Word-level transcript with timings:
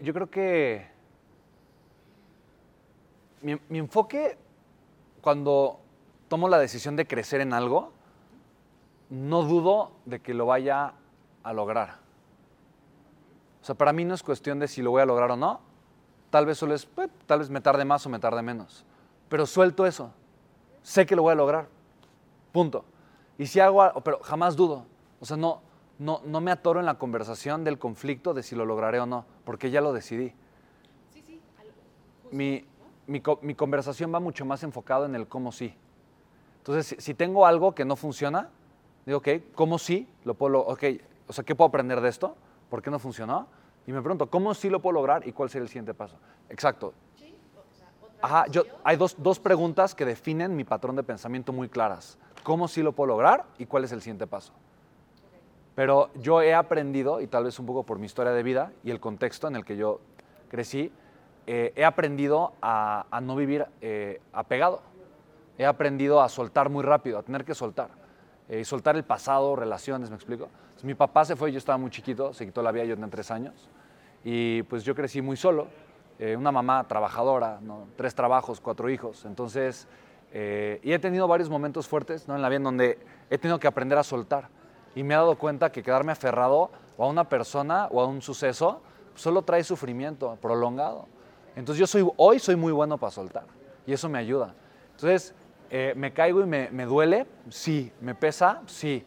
Yo 0.00 0.14
creo 0.14 0.30
que 0.30 0.86
mi, 3.42 3.78
enfoque 3.78 4.38
cuando 5.20 5.80
tomo 6.28 6.48
la 6.48 6.58
decisión 6.58 6.94
de 6.94 7.06
crecer 7.06 7.40
en 7.40 7.52
algo, 7.52 7.92
no 9.10 9.42
dudo 9.42 9.92
de 10.04 10.20
que 10.20 10.34
lo 10.34 10.46
vaya 10.46 10.94
a 11.42 11.52
lograr. 11.52 11.96
O 13.60 13.64
sea, 13.64 13.74
para 13.74 13.92
mí 13.92 14.04
no 14.04 14.14
es 14.14 14.22
cuestión 14.22 14.60
de 14.60 14.68
si 14.68 14.82
lo 14.82 14.90
voy 14.90 15.02
a 15.02 15.06
lograr 15.06 15.32
o 15.32 15.36
no. 15.36 15.60
Tal 16.30 16.46
vez 16.46 16.58
solo 16.58 16.74
es, 16.74 16.86
pues, 16.86 17.10
tal 17.26 17.40
vez 17.40 17.50
me 17.50 17.60
tarde 17.60 17.84
más 17.84 18.06
o 18.06 18.08
me 18.08 18.20
tarde 18.20 18.42
menos. 18.42 18.84
Pero 19.28 19.46
suelto 19.46 19.84
eso. 19.84 20.12
Sé 20.82 21.06
que 21.06 21.16
lo 21.16 21.22
voy 21.22 21.32
a 21.32 21.36
lograr. 21.36 21.66
Punto. 22.52 22.84
Y 23.36 23.46
si 23.46 23.58
hago, 23.58 24.00
pero 24.04 24.20
jamás 24.20 24.54
dudo. 24.54 24.84
O 25.20 25.24
sea, 25.24 25.36
no, 25.36 25.60
no, 25.98 26.20
no 26.24 26.40
me 26.40 26.50
atoro 26.50 26.80
en 26.80 26.86
la 26.86 26.98
conversación 26.98 27.64
del 27.64 27.78
conflicto 27.78 28.34
de 28.34 28.42
si 28.42 28.54
lo 28.56 28.64
lograré 28.64 29.00
o 29.00 29.06
no, 29.06 29.24
porque 29.44 29.70
ya 29.70 29.80
lo 29.80 29.92
decidí. 29.92 30.32
Sí, 31.12 31.22
sí, 31.22 31.40
al- 31.58 31.66
justo, 31.66 32.36
Mi, 32.36 32.60
¿no? 32.60 32.66
mi, 33.06 33.22
mi 33.42 33.54
conversación 33.54 34.12
va 34.14 34.20
mucho 34.20 34.44
más 34.44 34.62
enfocado 34.62 35.04
en 35.06 35.14
el 35.14 35.26
cómo 35.26 35.52
sí. 35.52 35.74
Entonces, 36.58 36.86
si, 36.86 36.96
si 37.02 37.14
tengo 37.14 37.46
algo 37.46 37.74
que 37.74 37.84
no 37.84 37.96
funciona, 37.96 38.50
digo, 39.06 39.18
ok, 39.18 39.28
¿cómo 39.54 39.78
sí? 39.78 40.06
Lo 40.24 40.34
puedo, 40.34 40.50
lo- 40.50 40.60
ok, 40.60 40.82
o 41.26 41.32
sea, 41.32 41.44
¿qué 41.44 41.54
puedo 41.54 41.68
aprender 41.68 42.00
de 42.00 42.08
esto? 42.08 42.36
¿Por 42.70 42.82
qué 42.82 42.90
no 42.90 42.98
funcionó? 42.98 43.48
Y 43.86 43.92
me 43.92 44.00
pregunto, 44.02 44.28
¿cómo 44.28 44.52
sí 44.54 44.68
lo 44.68 44.80
puedo 44.80 44.92
lograr 44.94 45.26
y 45.26 45.32
cuál 45.32 45.48
sería 45.48 45.62
el 45.62 45.68
siguiente 45.68 45.94
paso? 45.94 46.16
Exacto. 46.50 46.92
Sí, 47.16 47.34
o 47.56 47.74
sea, 47.76 47.88
otra 48.02 48.18
Ajá, 48.22 48.46
yo, 48.48 48.62
hay 48.84 48.96
dos, 48.98 49.16
dos 49.18 49.40
preguntas 49.40 49.94
que 49.94 50.04
definen 50.04 50.54
mi 50.54 50.64
patrón 50.64 50.94
de 50.96 51.02
pensamiento 51.02 51.52
muy 51.52 51.68
claras. 51.70 52.18
¿Cómo 52.42 52.68
sí 52.68 52.82
lo 52.82 52.92
puedo 52.92 53.08
lograr 53.08 53.46
y 53.58 53.64
cuál 53.66 53.84
es 53.84 53.92
el 53.92 54.00
siguiente 54.02 54.26
paso? 54.26 54.52
Pero 55.78 56.10
yo 56.16 56.42
he 56.42 56.54
aprendido, 56.54 57.20
y 57.20 57.28
tal 57.28 57.44
vez 57.44 57.56
un 57.60 57.66
poco 57.66 57.84
por 57.84 58.00
mi 58.00 58.06
historia 58.06 58.32
de 58.32 58.42
vida 58.42 58.72
y 58.82 58.90
el 58.90 58.98
contexto 58.98 59.46
en 59.46 59.54
el 59.54 59.64
que 59.64 59.76
yo 59.76 60.00
crecí, 60.48 60.90
eh, 61.46 61.72
he 61.76 61.84
aprendido 61.84 62.54
a, 62.60 63.06
no 63.22 63.36
vivir 63.36 63.64
eh, 63.80 64.20
apegado. 64.32 64.82
He 65.56 65.64
aprendido 65.64 66.20
a 66.20 66.28
soltar 66.28 66.68
muy 66.68 66.82
rápido, 66.82 67.16
a 67.16 67.22
tener 67.22 67.44
que 67.44 67.54
soltar. 67.54 67.90
Eh, 68.48 68.58
y 68.58 68.64
soltar 68.64 68.96
el 68.96 69.04
pasado, 69.04 69.54
relaciones, 69.54 70.10
¿me 70.10 70.16
explico? 70.16 70.48
Mi 70.82 70.96
papá 70.96 71.24
se 71.24 71.36
fue, 71.36 71.52
yo 71.52 71.58
estaba 71.58 71.78
muy 71.78 71.90
chiquito, 71.92 72.34
se 72.34 72.44
quitó 72.44 72.60
la 72.60 72.72
vida, 72.72 72.82
yo 72.82 72.96
tenía 72.96 73.08
tres 73.08 73.30
años. 73.30 73.68
Y 74.24 74.64
pues 74.64 74.82
yo 74.82 74.96
crecí 74.96 75.22
muy 75.22 75.36
solo, 75.36 75.68
eh, 76.18 76.34
una 76.34 76.50
mamá 76.50 76.88
trabajadora, 76.88 77.60
tres 77.94 78.16
trabajos, 78.16 78.60
cuatro 78.60 78.90
hijos. 78.90 79.24
Entonces, 79.24 79.86
eh, 80.32 80.80
y 80.82 80.92
he 80.92 80.98
tenido 80.98 81.28
varios 81.28 81.48
momentos 81.48 81.86
fuertes 81.86 82.26
¿no? 82.26 82.34
en 82.34 82.42
la 82.42 82.48
vida 82.48 82.56
en 82.56 82.64
donde 82.64 82.98
he 83.30 83.38
tenido 83.38 83.60
que 83.60 83.68
aprender 83.68 83.96
a 83.96 84.02
soltar. 84.02 84.57
Y 84.98 85.04
me 85.04 85.14
he 85.14 85.16
dado 85.16 85.38
cuenta 85.38 85.70
que 85.70 85.80
quedarme 85.80 86.10
aferrado 86.10 86.70
o 86.96 87.04
a 87.04 87.06
una 87.06 87.22
persona 87.28 87.86
o 87.92 88.00
a 88.00 88.06
un 88.06 88.20
suceso 88.20 88.80
solo 89.14 89.42
trae 89.42 89.62
sufrimiento 89.62 90.36
prolongado. 90.42 91.06
Entonces 91.54 91.78
yo 91.78 91.86
soy, 91.86 92.04
hoy 92.16 92.40
soy 92.40 92.56
muy 92.56 92.72
bueno 92.72 92.98
para 92.98 93.12
soltar 93.12 93.44
y 93.86 93.92
eso 93.92 94.08
me 94.08 94.18
ayuda. 94.18 94.54
Entonces, 94.96 95.36
eh, 95.70 95.92
¿me 95.94 96.12
caigo 96.12 96.40
y 96.40 96.46
me, 96.46 96.68
me 96.72 96.84
duele? 96.84 97.28
Sí. 97.48 97.92
¿Me 98.00 98.16
pesa? 98.16 98.62
Sí. 98.66 99.04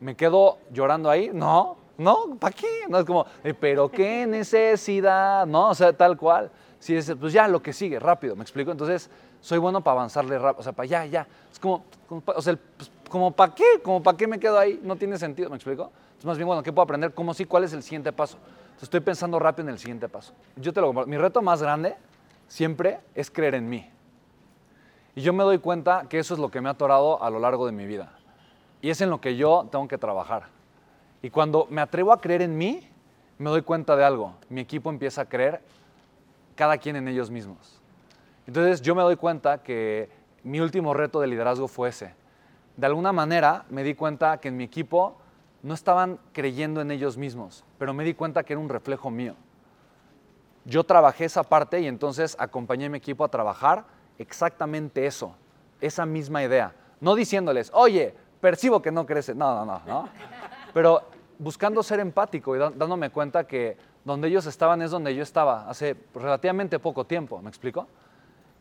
¿Me 0.00 0.16
quedo 0.16 0.56
llorando 0.72 1.10
ahí? 1.10 1.30
No, 1.30 1.76
no, 1.98 2.36
¿para 2.40 2.54
qué? 2.56 2.86
No 2.88 2.98
es 2.98 3.04
como, 3.04 3.26
eh, 3.44 3.52
pero 3.52 3.90
qué 3.90 4.26
necesidad, 4.26 5.44
¿no? 5.46 5.68
O 5.68 5.74
sea, 5.74 5.92
tal 5.92 6.16
cual. 6.16 6.50
Si 6.78 6.96
es, 6.96 7.12
pues 7.20 7.34
ya, 7.34 7.48
lo 7.48 7.60
que 7.60 7.74
sigue, 7.74 7.98
rápido, 7.98 8.34
¿me 8.34 8.42
explico? 8.42 8.70
Entonces, 8.70 9.10
soy 9.42 9.58
bueno 9.58 9.82
para 9.82 9.96
avanzarle 9.98 10.38
rápido, 10.38 10.60
o 10.60 10.62
sea, 10.62 10.72
para 10.72 10.86
ya, 10.86 11.04
ya. 11.06 11.26
Es 11.52 11.58
como, 11.58 11.84
como 12.08 12.22
o 12.24 12.40
sea, 12.40 12.52
el- 12.52 12.58
pues, 12.58 12.90
como 13.08 13.32
para 13.32 13.54
qué, 13.54 13.80
como 13.82 14.02
para 14.02 14.16
qué 14.16 14.26
me 14.26 14.38
quedo 14.38 14.58
ahí, 14.58 14.80
no 14.82 14.96
tiene 14.96 15.18
sentido, 15.18 15.50
¿me 15.50 15.56
explico? 15.56 15.90
Es 16.18 16.24
más 16.24 16.36
bien, 16.36 16.46
bueno, 16.46 16.62
¿qué 16.62 16.72
puedo 16.72 16.84
aprender? 16.84 17.14
¿Cómo 17.14 17.32
sí? 17.34 17.44
¿Cuál 17.44 17.64
es 17.64 17.72
el 17.72 17.82
siguiente 17.82 18.12
paso? 18.12 18.36
Entonces, 18.36 18.84
estoy 18.84 19.00
pensando 19.00 19.38
rápido 19.38 19.68
en 19.68 19.74
el 19.74 19.78
siguiente 19.78 20.08
paso. 20.08 20.32
Yo 20.56 20.72
te 20.72 20.80
lo 20.80 20.88
comparto. 20.88 21.08
Mi 21.08 21.16
reto 21.16 21.42
más 21.42 21.62
grande 21.62 21.96
siempre 22.48 23.00
es 23.14 23.30
creer 23.30 23.54
en 23.54 23.68
mí. 23.68 23.88
Y 25.14 25.20
yo 25.20 25.32
me 25.32 25.42
doy 25.44 25.58
cuenta 25.58 26.06
que 26.08 26.18
eso 26.18 26.34
es 26.34 26.40
lo 26.40 26.50
que 26.50 26.60
me 26.60 26.68
ha 26.68 26.72
atorado 26.72 27.22
a 27.22 27.30
lo 27.30 27.38
largo 27.38 27.66
de 27.66 27.72
mi 27.72 27.86
vida. 27.86 28.12
Y 28.80 28.90
es 28.90 29.00
en 29.00 29.10
lo 29.10 29.20
que 29.20 29.36
yo 29.36 29.68
tengo 29.70 29.88
que 29.88 29.98
trabajar. 29.98 30.44
Y 31.22 31.30
cuando 31.30 31.66
me 31.70 31.80
atrevo 31.80 32.12
a 32.12 32.20
creer 32.20 32.42
en 32.42 32.56
mí, 32.56 32.88
me 33.38 33.50
doy 33.50 33.62
cuenta 33.62 33.96
de 33.96 34.04
algo. 34.04 34.34
Mi 34.48 34.60
equipo 34.60 34.90
empieza 34.90 35.22
a 35.22 35.24
creer 35.28 35.60
cada 36.54 36.78
quien 36.78 36.96
en 36.96 37.08
ellos 37.08 37.30
mismos. 37.30 37.80
Entonces 38.46 38.80
yo 38.80 38.94
me 38.94 39.02
doy 39.02 39.16
cuenta 39.16 39.62
que 39.62 40.08
mi 40.42 40.60
último 40.60 40.94
reto 40.94 41.20
de 41.20 41.26
liderazgo 41.26 41.68
fue 41.68 41.88
ese. 41.88 42.14
De 42.78 42.86
alguna 42.86 43.12
manera 43.12 43.64
me 43.70 43.82
di 43.82 43.94
cuenta 43.94 44.38
que 44.38 44.46
en 44.46 44.56
mi 44.56 44.62
equipo 44.62 45.16
no 45.64 45.74
estaban 45.74 46.20
creyendo 46.32 46.80
en 46.80 46.92
ellos 46.92 47.16
mismos, 47.16 47.64
pero 47.76 47.92
me 47.92 48.04
di 48.04 48.14
cuenta 48.14 48.44
que 48.44 48.52
era 48.52 48.60
un 48.60 48.68
reflejo 48.68 49.10
mío. 49.10 49.34
Yo 50.64 50.84
trabajé 50.84 51.24
esa 51.24 51.42
parte 51.42 51.80
y 51.80 51.88
entonces 51.88 52.36
acompañé 52.38 52.86
a 52.86 52.88
mi 52.88 52.98
equipo 52.98 53.24
a 53.24 53.28
trabajar 53.28 53.84
exactamente 54.16 55.06
eso, 55.06 55.34
esa 55.80 56.06
misma 56.06 56.44
idea. 56.44 56.72
No 57.00 57.16
diciéndoles, 57.16 57.72
oye, 57.74 58.14
percibo 58.40 58.80
que 58.80 58.92
no 58.92 59.06
creces. 59.06 59.34
No, 59.34 59.56
no, 59.56 59.66
no, 59.66 59.82
no. 59.84 60.08
Pero 60.72 61.02
buscando 61.36 61.82
ser 61.82 61.98
empático 61.98 62.54
y 62.54 62.60
dándome 62.60 63.10
cuenta 63.10 63.44
que 63.44 63.76
donde 64.04 64.28
ellos 64.28 64.46
estaban 64.46 64.82
es 64.82 64.92
donde 64.92 65.16
yo 65.16 65.24
estaba 65.24 65.68
hace 65.68 65.96
relativamente 66.14 66.78
poco 66.78 67.04
tiempo, 67.04 67.42
¿me 67.42 67.48
explico? 67.48 67.88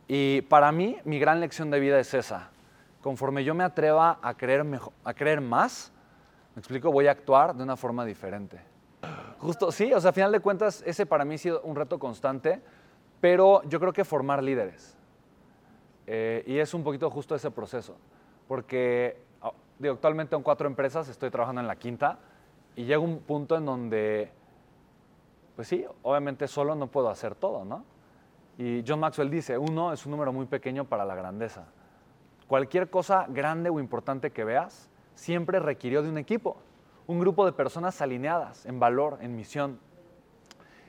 Y 0.07 0.41
para 0.41 0.71
mí, 0.71 0.97
mi 1.05 1.19
gran 1.19 1.39
lección 1.39 1.69
de 1.69 1.79
vida 1.79 1.99
es 1.99 2.15
esa. 2.15 2.49
Conforme 3.07 3.45
yo 3.45 3.55
me 3.55 3.63
atreva 3.63 4.19
a 4.21 4.33
creer, 4.33 4.65
mejo- 4.65 4.91
a 5.05 5.13
creer 5.13 5.39
más, 5.39 5.93
¿me 6.53 6.59
explico? 6.59 6.91
Voy 6.91 7.07
a 7.07 7.11
actuar 7.11 7.55
de 7.55 7.63
una 7.63 7.77
forma 7.77 8.03
diferente. 8.03 8.59
Justo, 9.39 9.71
sí, 9.71 9.93
o 9.93 10.01
sea, 10.01 10.09
a 10.09 10.13
final 10.13 10.29
de 10.33 10.41
cuentas, 10.41 10.83
ese 10.85 11.05
para 11.05 11.23
mí 11.23 11.35
ha 11.35 11.37
sido 11.37 11.61
un 11.61 11.77
reto 11.77 11.99
constante, 11.99 12.61
pero 13.21 13.63
yo 13.63 13.79
creo 13.79 13.93
que 13.93 14.03
formar 14.03 14.43
líderes. 14.43 14.97
Eh, 16.05 16.43
y 16.47 16.57
es 16.57 16.73
un 16.73 16.83
poquito 16.83 17.09
justo 17.09 17.33
ese 17.33 17.49
proceso, 17.49 17.95
porque 18.45 19.17
ah, 19.41 19.53
digo, 19.79 19.93
actualmente 19.93 20.35
en 20.35 20.43
cuatro 20.43 20.67
empresas, 20.67 21.07
estoy 21.07 21.29
trabajando 21.31 21.61
en 21.61 21.67
la 21.67 21.77
quinta, 21.77 22.19
y 22.75 22.83
llega 22.83 22.99
un 22.99 23.19
punto 23.19 23.55
en 23.55 23.65
donde, 23.65 24.29
pues 25.55 25.69
sí, 25.69 25.85
obviamente 26.03 26.45
solo 26.49 26.75
no 26.75 26.87
puedo 26.87 27.09
hacer 27.09 27.35
todo, 27.35 27.63
¿no? 27.63 27.85
Y 28.57 28.83
John 28.85 28.99
Maxwell 28.99 29.29
dice, 29.29 29.57
uno 29.57 29.93
es 29.93 30.05
un 30.05 30.11
número 30.11 30.33
muy 30.33 30.45
pequeño 30.45 30.83
para 30.83 31.05
la 31.05 31.15
grandeza. 31.15 31.67
Cualquier 32.47 32.89
cosa 32.89 33.25
grande 33.29 33.69
o 33.69 33.79
importante 33.79 34.31
que 34.31 34.43
veas 34.43 34.89
siempre 35.15 35.59
requirió 35.59 36.01
de 36.01 36.09
un 36.09 36.17
equipo, 36.17 36.57
un 37.05 37.19
grupo 37.19 37.45
de 37.45 37.51
personas 37.51 38.01
alineadas 38.01 38.65
en 38.65 38.79
valor, 38.79 39.17
en 39.21 39.35
misión 39.35 39.79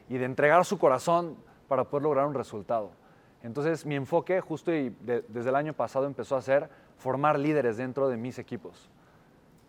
y 0.09 0.19
de 0.19 0.25
entregar 0.25 0.65
su 0.65 0.79
corazón 0.79 1.37
para 1.67 1.85
poder 1.85 2.05
lograr 2.05 2.27
un 2.27 2.35
resultado. 2.35 2.91
Entonces 3.43 3.87
mi 3.87 3.95
enfoque 3.95 4.41
justo 4.41 4.73
y 4.73 4.91
de- 5.01 5.25
desde 5.29 5.51
el 5.51 5.57
año 5.57 5.73
pasado 5.75 6.07
empezó 6.07 6.37
a 6.37 6.43
ser 6.43 6.69
formar 6.97 7.39
líderes 7.39 7.77
dentro 7.77 8.09
de 8.09 8.17
mis 8.17 8.39
equipos 8.39 8.89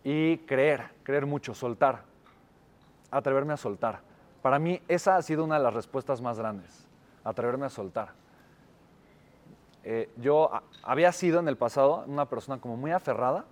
y 0.04 0.38
creer, 0.40 0.90
creer 1.04 1.26
mucho, 1.26 1.54
soltar, 1.54 2.04
atreverme 3.12 3.54
a 3.54 3.58
soltar. 3.58 4.02
Para 4.42 4.58
mí 4.60 4.82
esa 4.88 5.16
ha 5.18 5.22
sido 5.22 5.44
una 5.44 5.58
de 5.58 5.64
las 5.64 5.74
respuestas 5.74 6.22
más 6.22 6.40
grandes, 6.40 6.88
atreverme 7.24 7.66
a 7.66 7.70
soltar. 7.70 8.10
Eh, 9.84 10.10
yo 10.18 10.52
había 10.84 11.12
sido 11.12 11.40
en 11.40 11.48
el 11.48 11.58
pasado 11.58 12.04
una 12.08 12.26
persona 12.26 12.60
como 12.60 12.78
muy 12.78 12.92
aferrada, 12.92 13.46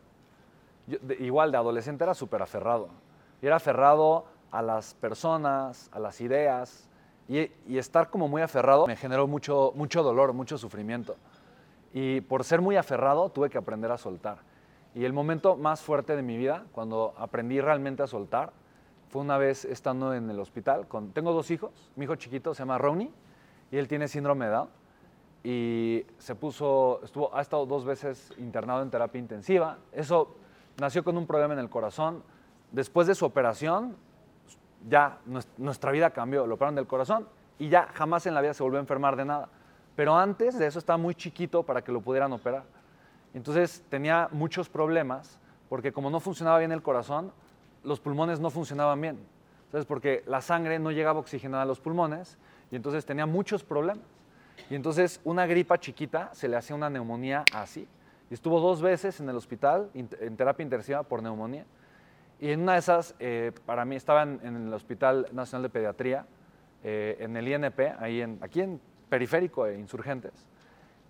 igual 1.20 1.52
de 1.52 1.58
adolescente 1.58 2.04
era 2.04 2.14
súper 2.14 2.42
aferrado. 2.42 2.90
Y 3.42 3.48
era 3.48 3.58
aferrado 3.58 4.26
a 4.52 4.62
las 4.62 4.94
personas, 4.96 5.90
a 5.92 6.00
las 6.00 6.22
ideas. 6.22 6.90
Y, 7.30 7.52
y 7.68 7.78
estar 7.78 8.10
como 8.10 8.28
muy 8.28 8.42
aferrado 8.42 8.88
me 8.88 8.96
generó 8.96 9.28
mucho, 9.28 9.74
mucho 9.76 10.02
dolor, 10.02 10.34
mucho 10.34 10.58
sufrimiento. 10.58 11.16
Y 11.94 12.22
por 12.22 12.44
ser 12.44 12.62
muy 12.62 12.78
aferrado 12.78 13.30
tuve 13.30 13.50
que 13.50 13.58
aprender 13.58 13.92
a 13.92 13.98
soltar. 13.98 14.40
Y 14.96 15.06
el 15.06 15.14
momento 15.14 15.56
más 15.58 15.82
fuerte 15.82 16.16
de 16.16 16.24
mi 16.24 16.38
vida, 16.38 16.66
cuando 16.72 17.14
aprendí 17.18 17.62
realmente 17.62 18.02
a 18.02 18.08
soltar, 18.08 18.52
fue 19.10 19.22
una 19.22 19.38
vez 19.38 19.66
estando 19.66 20.14
en 20.14 20.30
el 20.30 20.40
hospital. 20.40 20.88
Con, 20.88 21.12
tengo 21.12 21.34
dos 21.34 21.52
hijos. 21.52 21.72
Mi 21.96 22.06
hijo 22.06 22.16
chiquito 22.16 22.54
se 22.54 22.60
llama 22.60 22.78
Ronnie 22.78 23.12
y 23.72 23.78
él 23.78 23.88
tiene 23.88 24.08
síndrome 24.08 24.46
de 24.46 24.52
Down. 24.52 24.70
Y 25.50 26.06
se 26.18 26.36
puso, 26.36 27.00
estuvo, 27.06 27.34
ha 27.34 27.40
estado 27.40 27.66
dos 27.66 27.86
veces 27.86 28.34
internado 28.38 28.82
en 28.82 28.90
terapia 28.90 29.18
intensiva. 29.18 29.78
Eso 29.94 30.36
nació 30.78 31.06
con 31.06 31.18
un 31.18 31.26
problema 31.26 31.54
en 31.54 31.62
el 31.62 31.70
corazón. 31.70 32.22
Después 32.74 33.08
de 33.08 33.16
su 33.16 33.24
operación, 33.24 33.96
ya 34.90 35.20
nues- 35.26 35.48
nuestra 35.56 35.94
vida 35.94 36.10
cambió. 36.10 36.46
Lo 36.46 36.56
operaron 36.56 36.76
del 36.76 36.86
corazón 36.86 37.30
y 37.60 37.70
ya 37.70 37.88
jamás 37.94 38.26
en 38.26 38.34
la 38.34 38.42
vida 38.42 38.54
se 38.54 38.62
volvió 38.62 38.78
a 38.78 38.82
enfermar 38.82 39.16
de 39.16 39.24
nada. 39.24 39.48
Pero 39.96 40.18
antes 40.18 40.60
de 40.60 40.68
eso 40.68 40.80
estaba 40.80 40.98
muy 40.98 41.16
chiquito 41.16 41.64
para 41.64 41.82
que 41.82 41.94
lo 41.94 42.02
pudieran 42.02 42.34
operar. 42.34 42.64
Entonces 43.34 43.86
tenía 43.88 44.28
muchos 44.34 44.68
problemas 44.68 45.40
porque 45.70 45.94
como 45.94 46.10
no 46.10 46.20
funcionaba 46.20 46.60
bien 46.60 46.74
el 46.74 46.82
corazón, 46.82 47.32
los 47.86 48.02
pulmones 48.02 48.42
no 48.42 48.50
funcionaban 48.50 49.00
bien. 49.00 49.18
Entonces 49.68 49.86
porque 49.86 50.26
la 50.28 50.42
sangre 50.42 50.78
no 50.78 50.92
llegaba 50.92 51.22
oxigenada 51.22 51.64
a 51.64 51.66
los 51.66 51.80
pulmones 51.80 52.38
y 52.70 52.76
entonces 52.76 53.06
tenía 53.06 53.26
muchos 53.26 53.64
problemas. 53.64 54.04
Y 54.70 54.76
entonces 54.76 55.22
una 55.24 55.46
gripa 55.46 55.80
chiquita 55.80 56.30
se 56.34 56.48
le 56.48 56.58
hacía 56.58 56.76
una 56.76 56.90
neumonía 56.90 57.44
así. 57.54 57.88
Y 58.30 58.34
estuvo 58.34 58.60
dos 58.60 58.82
veces 58.82 59.20
en 59.20 59.30
el 59.30 59.36
hospital 59.36 59.90
en 59.94 60.36
terapia 60.36 60.64
intensiva 60.64 61.04
por 61.04 61.24
neumonía. 61.24 61.66
Y 62.40 62.52
en 62.52 62.62
una 62.62 62.74
de 62.74 62.80
esas, 62.80 63.16
eh, 63.20 63.52
para 63.66 63.84
mí, 63.86 63.96
estaba 63.96 64.24
en, 64.24 64.68
el 64.68 64.74
Hospital 64.74 65.28
Nacional 65.32 65.64
de 65.64 65.70
Pediatría 65.70 66.26
eh, 66.84 67.18
en 67.20 67.36
el 67.36 67.48
INP, 67.48 67.80
ahí 68.00 68.22
en, 68.22 68.38
aquí 68.42 68.62
en 68.62 68.80
Periférico 69.10 69.66
e 69.66 69.80
Insurgentes. 69.80 70.46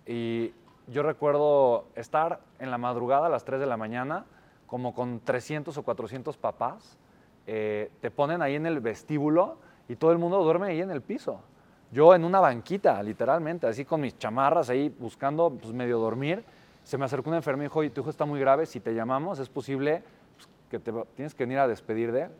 Y 0.06 0.54
yo 0.86 1.02
recuerdo 1.02 1.86
estar 1.96 2.40
en 2.58 2.70
la 2.70 2.78
madrugada 2.78 3.26
a 3.26 3.28
las 3.28 3.44
3 3.44 3.60
de 3.60 3.66
la 3.66 3.76
mañana, 3.76 4.24
como 4.66 4.94
con 4.94 5.20
300 5.20 5.76
o 5.76 5.82
400 5.82 6.36
papás. 6.38 6.98
eh, 7.46 7.90
te 8.00 8.10
ponen 8.10 8.42
ahí 8.42 8.56
en 8.56 8.66
el 8.66 8.80
vestíbulo 8.80 9.56
y 9.88 9.96
todo 9.96 10.12
el 10.12 10.18
mundo 10.18 10.42
duerme 10.42 10.68
ahí 10.68 10.80
en 10.82 10.90
el 10.90 11.00
piso. 11.00 11.40
Yo 11.90 12.14
en 12.14 12.24
una 12.24 12.40
banquita, 12.40 13.02
literalmente, 13.02 13.66
así 13.66 13.84
con 13.84 14.00
mis 14.00 14.18
chamarras 14.18 14.68
ahí 14.68 14.94
buscando 14.98 15.50
pues, 15.50 15.72
medio 15.72 15.98
dormir. 15.98 16.44
Se 16.84 16.98
me 16.98 17.04
acercó 17.04 17.30
una 17.30 17.38
enfermera 17.38 17.64
y 17.64 17.68
dijo, 17.68 17.78
oye, 17.78 17.90
tu 17.90 18.02
hijo 18.02 18.10
está 18.10 18.24
muy 18.24 18.40
grave, 18.40 18.66
si 18.66 18.80
te 18.80 18.94
llamamos 18.94 19.38
es 19.38 19.48
posible 19.48 20.02
pues, 20.36 20.48
que 20.70 20.78
te 20.78 20.92
tienes 21.14 21.34
que 21.34 21.44
venir 21.44 21.58
a 21.58 21.68
despedir 21.68 22.12
de 22.12 22.22
él. 22.22 22.30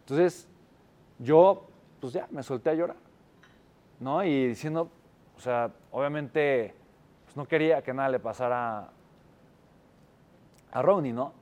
Entonces, 0.00 0.48
yo, 1.18 1.66
pues 2.00 2.14
ya, 2.14 2.26
me 2.30 2.42
solté 2.42 2.70
a 2.70 2.74
llorar, 2.74 2.96
¿no? 4.00 4.24
Y 4.24 4.48
diciendo, 4.48 4.88
o 5.36 5.40
sea, 5.40 5.70
obviamente, 5.90 6.74
pues 7.24 7.36
no 7.36 7.46
quería 7.46 7.82
que 7.82 7.92
nada 7.92 8.08
le 8.08 8.20
pasara 8.20 8.88
a 10.72 10.82
Ronnie, 10.82 11.12
¿no? 11.12 11.32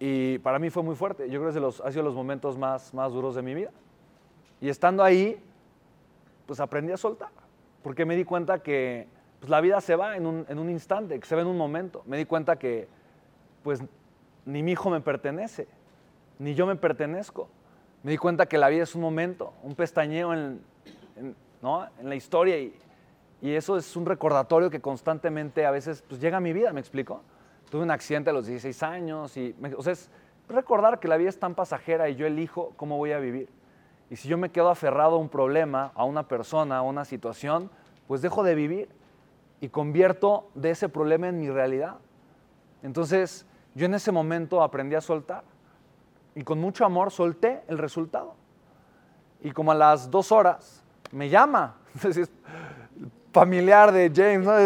Y 0.00 0.38
para 0.38 0.58
mí 0.58 0.70
fue 0.70 0.82
muy 0.82 0.96
fuerte. 0.96 1.30
Yo 1.30 1.40
creo 1.40 1.52
que 1.52 1.60
los, 1.60 1.80
ha 1.80 1.92
sido 1.92 2.02
los 2.02 2.14
momentos 2.14 2.58
más, 2.58 2.92
más 2.92 3.12
duros 3.12 3.36
de 3.36 3.42
mi 3.42 3.54
vida. 3.54 3.70
Y 4.60 4.68
estando 4.68 5.04
ahí, 5.04 5.40
pues 6.46 6.60
aprendí 6.60 6.92
a 6.92 6.96
soltar, 6.96 7.30
porque 7.82 8.04
me 8.04 8.16
di 8.16 8.24
cuenta 8.24 8.62
que 8.62 9.06
pues, 9.40 9.50
la 9.50 9.60
vida 9.60 9.80
se 9.80 9.96
va 9.96 10.16
en 10.16 10.26
un, 10.26 10.46
en 10.48 10.58
un 10.58 10.70
instante, 10.70 11.18
que 11.18 11.26
se 11.26 11.34
va 11.34 11.42
en 11.42 11.48
un 11.48 11.56
momento. 11.56 12.02
Me 12.06 12.16
di 12.16 12.24
cuenta 12.24 12.56
que, 12.56 12.88
pues, 13.62 13.80
ni 14.44 14.62
mi 14.62 14.72
hijo 14.72 14.90
me 14.90 15.00
pertenece, 15.00 15.66
ni 16.38 16.54
yo 16.54 16.66
me 16.66 16.76
pertenezco. 16.76 17.48
Me 18.02 18.10
di 18.10 18.18
cuenta 18.18 18.46
que 18.46 18.58
la 18.58 18.68
vida 18.68 18.82
es 18.82 18.94
un 18.94 19.00
momento, 19.02 19.52
un 19.62 19.74
pestañeo 19.76 20.32
en, 20.34 20.60
¿no? 21.62 21.86
en 22.00 22.08
la 22.08 22.14
historia 22.16 22.58
y, 22.58 22.74
y 23.40 23.52
eso 23.52 23.76
es 23.76 23.94
un 23.96 24.06
recordatorio 24.06 24.70
que 24.70 24.80
constantemente 24.80 25.64
a 25.66 25.70
veces 25.70 26.02
pues, 26.08 26.20
llega 26.20 26.38
a 26.38 26.40
mi 26.40 26.52
vida, 26.52 26.72
¿me 26.72 26.80
explico? 26.80 27.22
Tuve 27.70 27.82
un 27.82 27.90
accidente 27.92 28.30
a 28.30 28.32
los 28.32 28.46
16 28.46 28.82
años 28.82 29.36
y, 29.36 29.54
me- 29.60 29.74
o 29.74 29.82
sea, 29.82 29.92
es 29.92 30.10
recordar 30.48 30.98
que 30.98 31.06
la 31.08 31.16
vida 31.16 31.28
es 31.28 31.38
tan 31.38 31.54
pasajera 31.54 32.08
y 32.08 32.16
yo 32.16 32.26
elijo 32.26 32.72
cómo 32.76 32.96
voy 32.98 33.12
a 33.12 33.18
vivir. 33.18 33.48
Y 34.12 34.16
si 34.16 34.28
yo 34.28 34.36
me 34.36 34.50
quedo 34.50 34.68
aferrado 34.68 35.14
a 35.14 35.18
un 35.18 35.30
problema, 35.30 35.90
a 35.94 36.04
una 36.04 36.28
persona, 36.28 36.76
a 36.76 36.82
una 36.82 37.06
situación, 37.06 37.70
pues 38.06 38.20
dejo 38.20 38.42
de 38.42 38.54
vivir 38.54 38.90
y 39.62 39.70
convierto 39.70 40.50
de 40.54 40.68
ese 40.68 40.90
problema 40.90 41.28
en 41.28 41.40
mi 41.40 41.48
realidad. 41.48 41.96
Entonces, 42.82 43.46
yo 43.74 43.86
en 43.86 43.94
ese 43.94 44.12
momento 44.12 44.62
aprendí 44.62 44.96
a 44.96 45.00
soltar 45.00 45.44
y 46.34 46.44
con 46.44 46.60
mucho 46.60 46.84
amor 46.84 47.10
solté 47.10 47.62
el 47.68 47.78
resultado. 47.78 48.34
Y 49.40 49.52
como 49.52 49.72
a 49.72 49.74
las 49.74 50.10
dos 50.10 50.30
horas 50.30 50.84
me 51.10 51.30
llama, 51.30 51.76
entonces, 51.94 52.30
familiar 53.32 53.92
de 53.92 54.12
James, 54.14 54.46
¿no? 54.46 54.60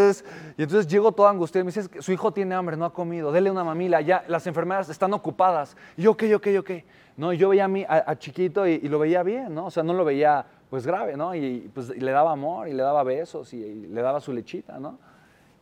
Y 0.59 0.63
entonces 0.63 0.87
llego 0.87 1.13
todo 1.13 1.29
angustiado 1.29 1.63
y 1.63 1.65
me 1.65 1.69
dice, 1.69 1.81
"Es 1.81 1.89
que 1.89 2.03
su 2.03 2.13
hijo 2.13 2.33
tiene 2.33 2.55
hambre, 2.55 2.77
no 2.77 2.85
ha 2.85 2.93
comido, 2.93 3.33
dele 3.33 3.51
una 3.51 3.65
mamila, 3.65 4.01
ya 4.01 4.25
las 4.29 4.47
enfermeras 4.47 4.89
están 4.89 5.13
ocupadas. 5.15 5.77
Y 5.97 6.03
yo, 6.03 6.13
ok, 6.13 6.25
ok, 6.37 6.47
ok. 6.59 6.71
No, 7.17 7.33
yo 7.33 7.49
veía 7.49 7.65
a 7.65 7.69
mí, 7.69 7.85
a, 7.89 8.15
chiquito 8.19 8.67
y, 8.67 8.73
y 8.73 8.89
lo 8.89 8.99
veía 8.99 9.23
bien, 9.23 9.55
¿no? 9.55 9.67
O 9.67 9.71
sea, 9.71 9.83
no 9.83 9.95
lo 9.95 10.05
veía 10.05 10.45
pues 10.69 10.87
grave, 10.87 11.17
¿no? 11.17 11.35
Y, 11.35 11.71
pues 11.73 11.89
le 11.89 12.11
daba 12.11 12.33
amor 12.33 12.69
y 12.69 12.73
le 12.73 12.83
daba 12.83 13.03
besos 13.05 13.55
y, 13.55 13.75
le 13.75 14.03
daba 14.03 14.21
su 14.21 14.33
lechita, 14.33 14.79
¿no? 14.79 14.99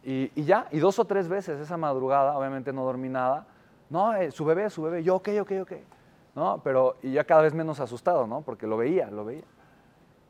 Y 0.03 0.43
ya, 0.43 0.67
y 0.71 0.81
dos 0.81 0.99
o 0.99 1.07
tres 1.07 1.29
veces 1.29 1.59
esa 1.61 1.79
madrugada, 1.79 2.37
obviamente 2.37 2.73
no 2.73 2.85
dormí 2.85 3.09
nada. 3.09 3.47
No, 3.89 4.15
eh, 4.15 4.31
su 4.31 4.45
bebé, 4.45 4.69
su 4.71 4.83
bebé, 4.83 5.03
yo, 5.03 5.17
ok, 5.17 5.29
ok, 5.43 5.53
ok. 5.62 5.73
¿No? 6.35 6.61
Pero, 6.65 6.97
y 7.03 7.12
ya 7.12 7.25
cada 7.25 7.43
vez 7.43 7.55
menos 7.55 7.79
asustado, 7.81 8.27
¿no? 8.27 8.41
Porque 8.43 8.67
lo 8.67 8.77
veía, 8.77 9.09
lo 9.11 9.25
veía. 9.25 9.45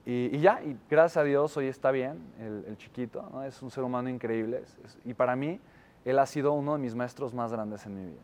Y, 0.06 0.38
ya, 0.38 0.62
y 0.62 0.76
gracias 0.90 1.16
a 1.16 1.24
Dios 1.24 1.56
hoy 1.56 1.66
está 1.66 1.90
bien, 1.90 2.18
el, 2.38 2.76
chiquito, 2.76 3.26
¿no? 3.32 3.42
es 3.42 3.62
un 3.62 3.70
ser 3.70 3.84
humano 3.84 4.10
increíble. 4.10 4.62
y 5.04 5.14
para 5.14 5.34
mí, 5.34 5.58
él 6.04 6.18
ha 6.18 6.26
sido 6.26 6.52
uno 6.52 6.74
de 6.74 6.78
mis 6.78 6.94
maestros 6.94 7.32
más 7.32 7.52
grandes 7.52 7.86
en 7.86 7.94
mi 7.94 8.10
vida. 8.10 8.22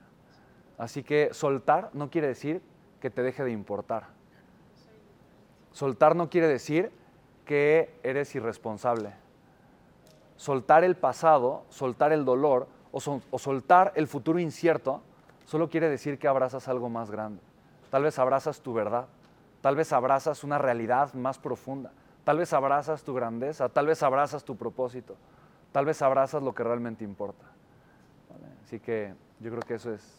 Así 0.77 1.03
que 1.03 1.32
soltar 1.32 1.91
no 1.94 2.11
quiere 2.11 2.29
decir 2.29 2.61
que 3.00 3.09
te 3.09 3.23
deje 3.23 3.44
de 3.44 3.50
importar. 3.50 4.09
Soltar 5.73 6.15
no 6.17 6.29
quiere 6.29 6.49
decir 6.49 6.93
que 7.47 7.94
eres 8.03 8.35
irresponsable. 8.35 9.15
Soltar 10.37 10.85
el 10.85 10.97
pasado, 10.97 11.65
soltar 11.71 12.12
el 12.12 12.25
dolor 12.25 12.69
o 12.93 13.38
soltar 13.38 13.93
el 13.94 14.06
futuro 14.06 14.38
incierto, 14.38 15.00
solo 15.47 15.71
quiere 15.71 15.88
decir 15.88 16.19
que 16.19 16.29
abrazas 16.29 16.69
algo 16.69 16.91
más 16.91 17.11
grande. 17.11 17.41
Tal 17.91 18.03
vez 18.03 18.19
abrazas 18.19 18.61
tu 18.61 18.73
verdad, 18.73 19.06
tal 19.60 19.76
vez 19.76 19.92
abrazas 19.92 20.44
una 20.44 20.58
realidad 20.58 21.12
más 21.14 21.38
profunda, 21.38 21.92
tal 22.24 22.38
vez 22.38 22.52
abrazas 22.52 23.02
tu 23.02 23.14
grandeza, 23.14 23.68
tal 23.68 23.86
vez 23.86 24.02
abrazas 24.02 24.44
tu 24.44 24.56
propósito, 24.56 25.16
tal 25.72 25.84
vez 25.84 26.00
abrazas 26.02 26.42
lo 26.42 26.54
que 26.54 26.64
realmente 26.64 27.04
importa. 27.04 27.44
¿vale? 28.30 28.52
Así 28.64 28.80
que 28.80 29.14
yo 29.40 29.50
creo 29.50 29.62
que 29.62 29.74
eso 29.74 29.92
es 29.92 30.18